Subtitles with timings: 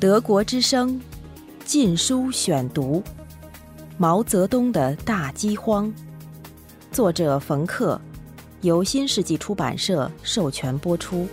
[0.00, 0.94] 德国之声
[1.64, 3.02] 《禁书选读》：
[3.96, 5.92] 毛泽东的大饥荒，
[6.92, 8.00] 作者冯克，
[8.60, 11.26] 由新世纪出版社授权播出。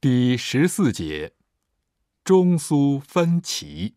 [0.00, 1.34] 第十四节：
[2.24, 3.94] 中苏分歧。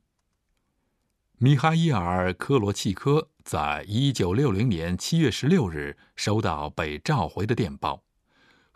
[1.40, 8.04] 米哈伊尔·科罗契科在一九六零年七月十六日收到被召回的电报，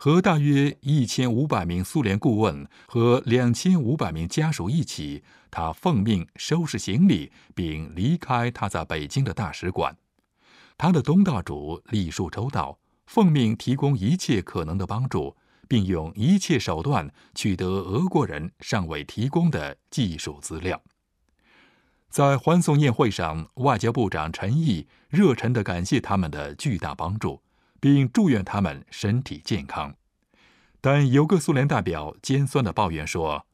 [0.04, 9.96] 和大约一千五百名苏联顾问和两千五百名家属一起，他奉命收拾行李并离开他在北京的大使馆。
[10.76, 15.36] 他的东道主礼数周到，奉命提供一切可能的帮助，
[15.68, 20.82] 并用一切手段取得俄国人尚未提供的技术资料。
[22.10, 27.40] 在欢送宴会上，外交部长陈毅热忱地感谢他们的巨大帮助，
[27.82, 29.96] 并祝愿他们身体健康。
[30.80, 33.44] 但有个苏联代表尖酸地抱怨说：“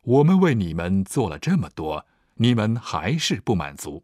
[0.00, 4.02] 我们为你们做了这么多，你们还是不满足。”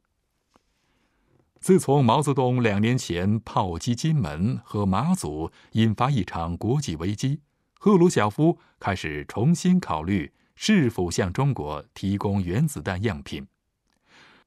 [1.58, 7.40] 自从毛泽东两年前炮击金门和马祖，引发一场国际危机，
[7.78, 13.46] 赫鲁晓夫开始重新考虑是否向中国提供原子弹样品。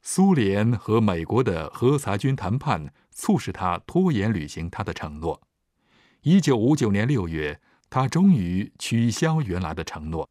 [0.06, 5.42] 苏联和美国的核裁军谈判促使他拖延履行他的承诺。
[6.24, 10.30] 一九五九年六月，他终于取消原来的承诺。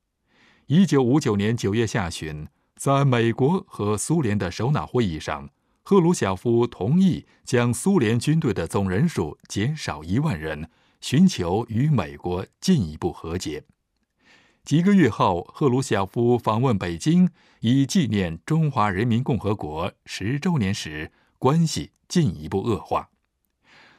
[0.66, 5.48] 一九五九年九月下旬，在美国和苏联的首脑会议上，
[5.82, 13.64] 赫鲁晓夫同意将苏联军队的总人数减少一万人，寻求与美国进一步和解。
[14.64, 17.28] 几个月后，赫鲁晓夫访问北京，
[17.60, 23.10] 以纪念中华人民共和国十周年时，关系进一步恶化。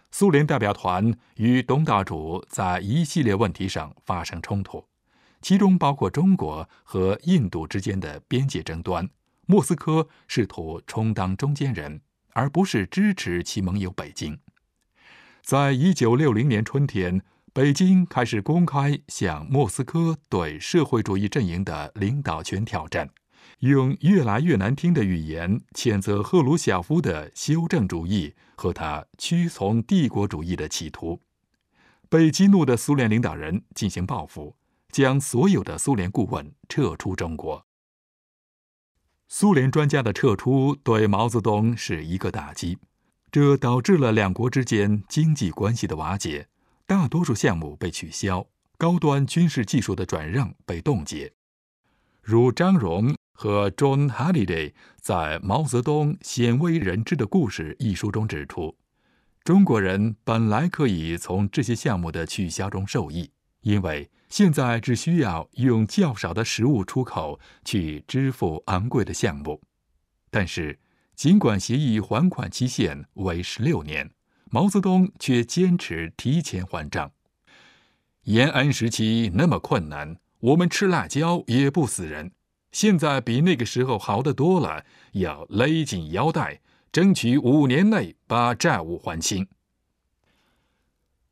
[0.10, 4.86] 苏联代表团与东道主在一系列问题上发生冲突，
[5.42, 9.10] 其中包括中国和印度之间的边界争端。
[9.46, 12.00] 莫斯科试图充当中间人，
[12.32, 14.40] 而不是支持其盟友北京。
[15.42, 17.22] 在一九六零年春天。
[17.56, 23.08] 北京开始公开向莫斯科对社会主义阵营的领导权挑战，
[23.60, 31.22] 用越来越难听的语言谴责赫鲁晓夫的修正主义和他屈从帝国主义的企图。
[32.10, 34.56] 被激怒的苏联领导人进行报复，
[34.90, 37.68] 将所有的苏联顾问撤出中国。
[39.28, 42.80] 苏联专家的撤出对毛泽东是一个打击，
[43.32, 46.48] 这导致了两国之间经济关系的瓦解。
[46.86, 48.46] 大多数项目被取消，
[48.78, 51.34] 高端军事技术的转让被冻结。
[52.22, 58.76] 如张荣和 John Halliday 在《毛泽东鲜为人知的故事》一书中指出，
[59.44, 69.62] 中国人本来可以从这些项目的取消中受益，因为现在只需要用较少的食物出口去支付昂贵的项目。
[70.30, 70.80] 但是，
[71.16, 74.12] 尽管协议还款期限为十六年。
[74.52, 77.12] 毛泽东却坚持提前还账。
[78.24, 82.32] 延安时期那么困难，我们吃辣椒也不死人。
[82.72, 86.62] 现在比那个时候好得多了，要勒紧腰带，
[86.92, 89.48] 争取五年内把债务还清。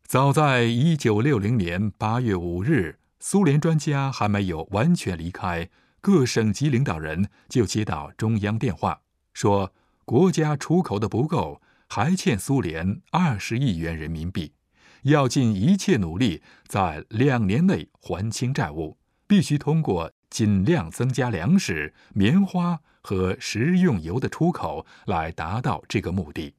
[0.03, 5.69] 早在一九六零年八月五日，苏联专家还没有完全离开，
[6.01, 9.01] 各省级领导人就接到中央电话，
[9.33, 9.73] 说
[10.03, 11.61] 国家出口的不够。
[11.93, 14.53] 还欠苏联二十亿元人民币，
[15.01, 18.97] 要尽一切努力在两年内还清债务，
[19.27, 26.55] 必须通过尽量增加粮食、棉花和食用油的出口来达到这个目的。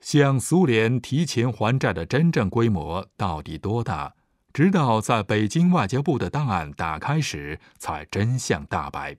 [0.00, 4.12] 向苏联提前还债的真正规模到底多大？
[4.52, 9.16] 直到在北京外交部的档案打开时，才真相大白。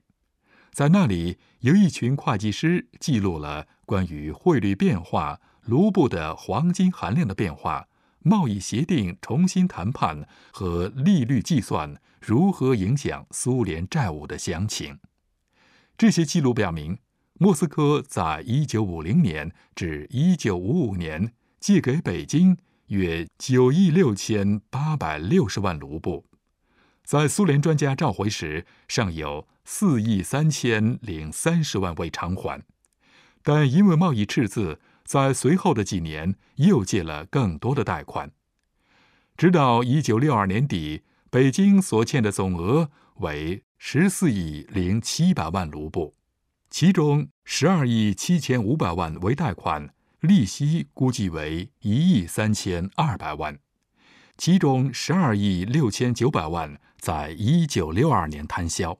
[0.72, 3.66] 在那里，有一群会计师记录了。
[3.84, 7.88] 关于汇率变化、卢布的黄金含量的变化、
[8.20, 14.98] 贸易协定重新谈判和利率计算如何影响苏联债务的详情，
[15.96, 16.98] 这些记录表明，
[17.34, 22.58] 莫斯科在一九五零年至一九五五年借给北京
[22.88, 26.26] 约九亿六千八百六十万卢布，
[27.04, 32.64] 在苏联专家召回时，尚有四亿三千零三十万未偿还。
[33.42, 38.30] 但因为贸易赤字，在随后的几年又借了更多的贷款，
[39.36, 46.14] 直到一九六二年底，北京所欠的总额为十四亿零七百万卢布，
[46.70, 53.58] 其中十二亿七千五百万为贷款，利息估计为一亿三千二百万，
[54.38, 58.98] 其中十二亿六千九百万在一九六二年摊销。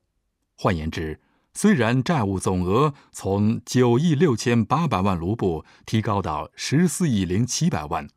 [0.61, 1.21] 换言之，
[1.55, 8.09] 虽然债务总额从九亿六千八百万卢布提高到十四亿零七百万，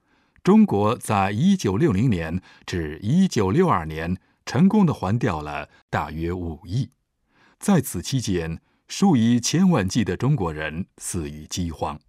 [0.44, 6.90] 中国在一九六零年至一九六二年成功的还掉了大约五亿。
[7.60, 12.00] 在此期间，数以千万计的中国人死于饥荒，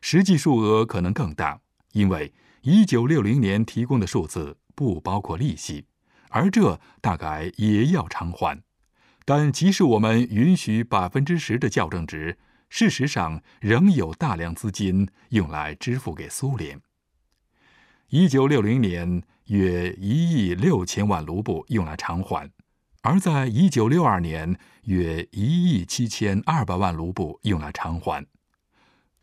[0.00, 1.60] 实际数额可能更大，
[1.92, 5.84] 因为一九六零年提供的数字不包括利息，
[6.30, 8.60] 而这大概也要偿还。
[9.28, 12.38] 但即使我们允许百分之十的校正值，
[12.68, 16.80] 事实上仍有大量资金用来支付给苏联。
[18.10, 22.48] 一九六零年约一亿六千万卢布用来偿还，
[23.02, 28.24] 而在一九六二年约一亿七千二百万卢布用来偿还。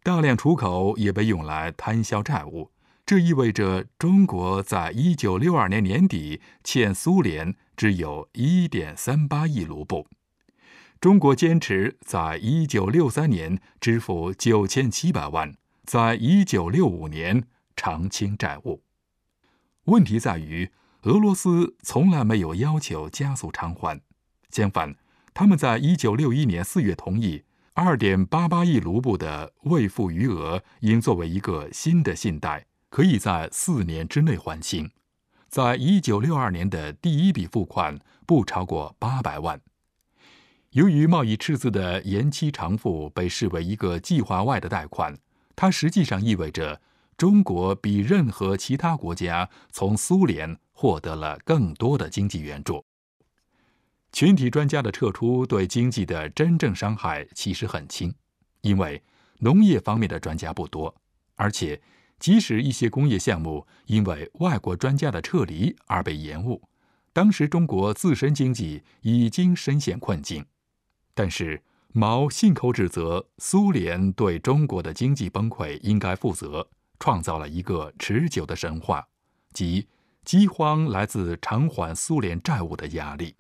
[0.03, 2.71] 大量出口也被用来摊销债务，
[3.05, 7.55] 这意味着中国在一九六二年年底欠苏联。
[7.75, 10.07] 只有一点三八亿卢布。
[10.99, 15.53] 中国坚持在一九六三年支付九千七百万，
[15.83, 17.43] 在一九六五年
[17.75, 18.81] 偿清债务。
[19.85, 20.71] 问题在于，
[21.01, 23.99] 俄罗斯从来没有要求加速偿还，
[24.49, 24.95] 相反，
[25.33, 27.43] 他们在一九六一年四月同意
[27.73, 34.89] 二点八八亿卢布的未付余额应作为一个新的信贷，可以在四年之内还清。
[35.53, 39.61] 在一九六二年的第一笔付款不超过八百万。
[40.71, 45.15] 由于贸易赤字的延期偿付被视为一个计划外的贷款，
[45.55, 46.81] 它实际上意味着
[47.17, 52.83] 中国比任何其他国家从苏联获得了更多的经济援助。
[54.11, 58.11] 群体专家的撤出对经济的真正伤害其实很轻，
[58.61, 58.99] 因为
[59.37, 60.95] 农业方面的专家不多，
[61.35, 61.79] 而且。
[62.23, 66.61] 即使一些工业项目因为外国专家的撤离而被延误，
[67.11, 70.45] 当时中国自身经济已经深陷困境。
[71.13, 76.65] 但是毛信口指责苏联对中国的经济崩溃应该负责，
[76.97, 79.05] 创造了一个持久的神话，
[79.51, 79.89] 即
[80.23, 83.35] 饥荒来自偿还苏联债务的压力。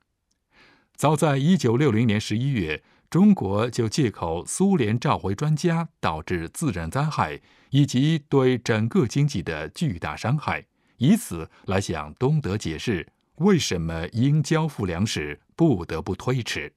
[0.97, 2.83] 早在一九六零年十一月。
[3.13, 7.39] 中国就借口苏联召回专家导致自然灾害
[7.69, 10.65] 以及对整个经济的巨大伤害，
[10.97, 16.73] 以此来向东德解释为什么应交付粮食不得不推迟。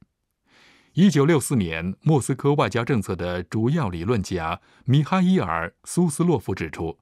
[0.93, 6.99] 一九六四年，莫斯科外交政策的主要理论家米哈伊尔·苏斯洛夫指出，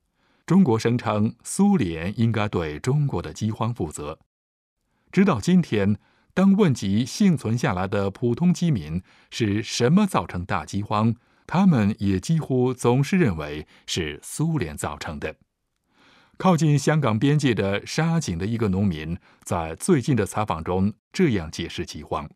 [0.47, 4.21] 中国声称苏联应该对中国的饥荒负责，
[5.11, 5.99] 直到今天。
[6.35, 9.01] 当问及幸存下来的普通饥民
[9.31, 11.15] 是什么造成大饥荒，
[11.47, 15.37] 他们也几乎总是认为是苏联造成的。
[16.37, 22.29] 靠近香港边界的沙井的一个农民在最近的采访中这样解释饥荒：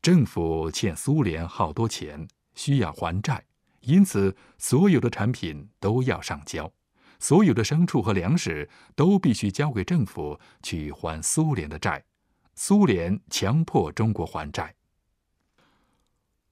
[0.00, 3.44] 政府欠苏联好多钱，需要还债，
[3.80, 6.72] 因此所有的产品都要上交，
[7.18, 12.04] 所有的牲畜和粮食都必须交给政府去还苏联的债。
[12.62, 14.74] 苏联强迫中国还债。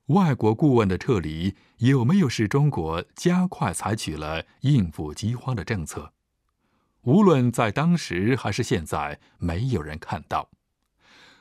[0.06, 6.14] 外国顾问的撤离有没有使中国加快采取了应付饥荒的政策？
[7.02, 10.48] 无论在当时还是现在，没有人看到。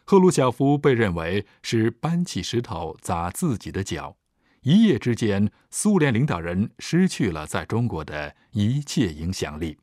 [0.04, 4.18] 赫鲁晓夫被认为是搬起石头砸自己的脚。
[4.64, 9.78] 一夜之间，苏联领导人失去了在中国的一切影响力。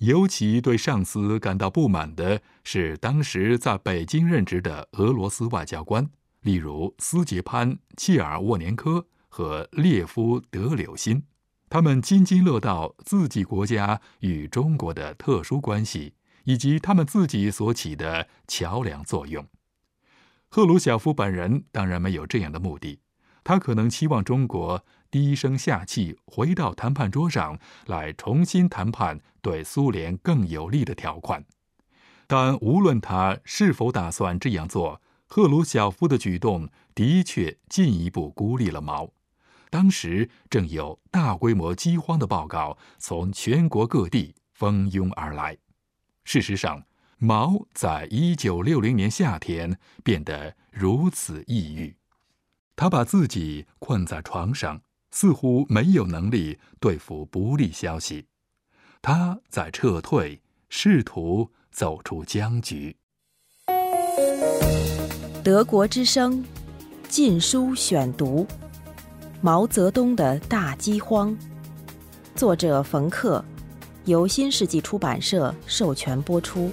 [0.00, 6.08] 尤其对上司感到不满的是，当时在北京任职的俄罗斯外交官，
[6.42, 11.22] 例如斯捷潘·切尔沃年科和列夫·德柳辛，
[11.70, 16.12] 他们津津乐道自己国家与中国的特殊关系，
[16.44, 19.46] 以及他们自己所起的桥梁作用。
[20.48, 23.00] 赫鲁晓夫本人当然没有这样的目的，
[23.42, 24.84] 他可能期望中国。
[25.10, 31.44] 低声下气回到谈判桌上来重新谈判对苏联更有利的条款，
[32.26, 39.10] 但无论他是否打算这样做，赫鲁晓夫的举动的确进一步孤立了毛。
[39.70, 45.58] 当时正有大规模饥荒的报告从全国各地蜂拥而来。
[46.24, 46.82] 事实上，
[47.18, 51.96] 毛在一九六零年夏天变得如此抑郁，
[52.74, 54.80] 他把自己困在床上。
[55.18, 58.26] 似乎没有能力对付不利消息，
[59.00, 62.94] 他在撤退，试图走出僵局。
[65.42, 66.44] 德国之声
[67.08, 68.44] 《禁书选读》：
[69.40, 71.34] 毛泽东的大饥荒，
[72.34, 73.42] 作者冯克，
[74.04, 76.70] 由新世纪出版社授权播出。